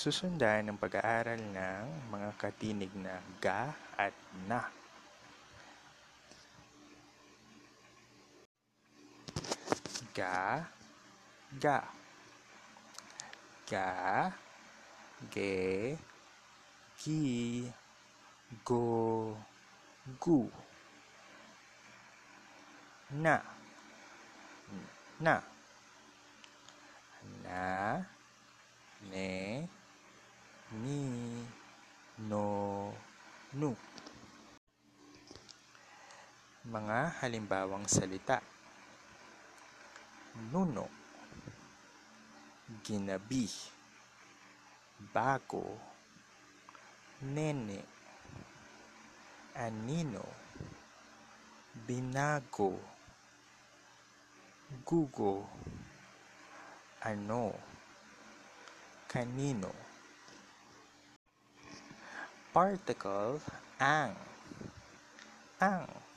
Susundan 0.00 0.64
ang 0.64 0.80
pag-aaral 0.80 1.36
ng 1.36 2.08
mga 2.08 2.32
katinig 2.40 2.88
na 2.96 3.20
ga 3.36 3.68
at 4.00 4.16
na. 4.48 4.64
Ga, 10.16 10.64
ga. 11.60 11.84
Ga, 13.68 14.32
ge, 15.28 16.00
gi, 17.04 17.68
go, 18.64 19.36
gu. 20.16 20.48
Na, 23.20 23.44
na. 25.20 25.44
Na, 27.44 27.99
Mga 36.60 37.24
halimbawang 37.24 37.88
salita. 37.88 38.36
Nuno, 40.52 40.92
ginabi, 42.84 43.48
bago, 45.08 45.80
nene, 47.24 47.80
anino, 49.56 50.20
binago, 51.88 52.76
gugo, 54.84 55.48
ano, 57.00 57.56
kanino. 59.08 59.72
Particle. 62.52 63.40
Ang. 63.80 64.12
Ang. 65.56 66.09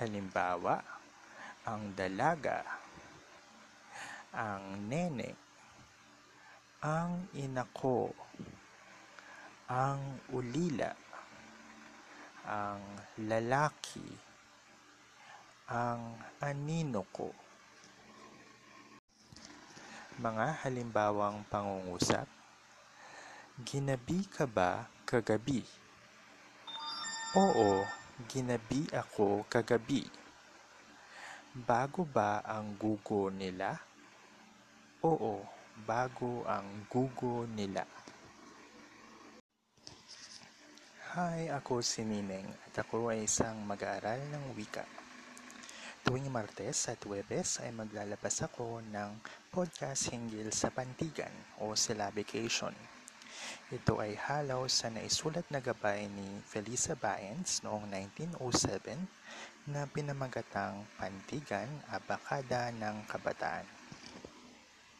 Halimbawa, 0.00 0.80
ang 1.68 1.92
dalaga, 1.92 2.64
ang 4.32 4.88
nene, 4.88 5.36
ang 6.80 7.28
inako, 7.36 8.16
ang 9.68 10.24
ulila, 10.32 10.88
ang 12.48 12.80
lalaki, 13.28 14.08
ang 15.68 16.16
anino 16.40 17.04
ko. 17.12 17.28
Mga 20.16 20.64
halimbawang 20.64 21.44
pangungusap, 21.52 22.40
Ginabi 23.60 24.24
ka 24.24 24.48
ba 24.48 24.88
kagabi? 25.04 25.60
Oo, 27.36 27.84
ginabi 28.28 28.84
ako 28.92 29.48
kagabi. 29.48 30.04
Bago 31.54 32.04
ba 32.04 32.44
ang 32.44 32.76
gugo 32.76 33.32
nila? 33.32 33.78
Oo, 35.06 35.40
bago 35.86 36.44
ang 36.44 36.84
gugo 36.90 37.48
nila. 37.48 37.86
Hi, 41.16 41.50
ako 41.50 41.82
si 41.82 42.06
Nineng 42.06 42.46
at 42.70 42.86
ako 42.86 43.10
ay 43.10 43.26
isang 43.26 43.58
mag-aaral 43.66 44.20
ng 44.30 44.54
wika. 44.54 44.86
Tuwing 46.06 46.30
Martes 46.30 46.86
at 46.86 47.02
Webes 47.02 47.58
ay 47.60 47.74
maglalabas 47.74 48.46
ako 48.46 48.78
ng 48.94 49.18
podcast 49.50 50.14
hinggil 50.14 50.48
sa 50.54 50.70
pantigan 50.70 51.32
o 51.60 51.74
syllabication. 51.74 52.99
Ito 53.70 54.02
ay 54.02 54.18
halaw 54.18 54.66
sa 54.66 54.90
naisulat 54.90 55.46
na 55.46 55.62
gabay 55.62 56.10
ni 56.10 56.42
Felisa 56.42 56.98
Baens 56.98 57.62
noong 57.62 57.86
1907 57.86 58.98
na 59.70 59.86
pinamagatang 59.86 60.90
Pantigan 60.98 61.78
Abakada 61.86 62.74
ng 62.74 63.06
Kabataan. 63.06 63.79